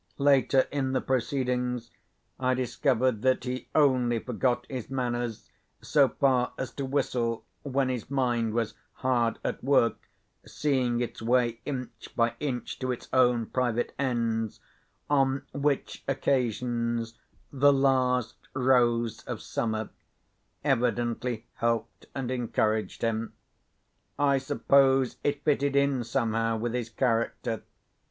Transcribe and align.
Later 0.17 0.61
in 0.71 0.93
the 0.93 0.99
proceedings, 0.99 1.91
I 2.39 2.55
discovered 2.55 3.21
that 3.21 3.43
he 3.43 3.69
only 3.75 4.17
forgot 4.17 4.65
his 4.67 4.89
manners 4.89 5.47
so 5.79 6.07
far 6.09 6.53
as 6.57 6.71
to 6.71 6.85
whistle, 6.85 7.45
when 7.61 7.89
his 7.89 8.09
mind 8.09 8.55
was 8.55 8.73
hard 8.93 9.37
at 9.43 9.63
work, 9.63 10.09
seeing 10.43 11.01
its 11.01 11.21
way 11.21 11.61
inch 11.65 12.09
by 12.15 12.33
inch 12.39 12.79
to 12.79 12.91
its 12.91 13.09
own 13.13 13.45
private 13.45 13.93
ends, 13.99 14.59
on 15.07 15.43
which 15.53 16.03
occasions 16.07 17.19
"The 17.53 17.71
Last 17.71 18.37
Rose 18.55 19.21
of 19.25 19.39
Summer" 19.39 19.91
evidently 20.63 21.45
helped 21.57 22.07
and 22.15 22.31
encouraged 22.31 23.03
him. 23.03 23.33
I 24.17 24.39
suppose 24.39 25.17
it 25.23 25.43
fitted 25.43 25.75
in 25.75 26.03
somehow 26.03 26.57
with 26.57 26.73
his 26.73 26.89
character. 26.89 27.61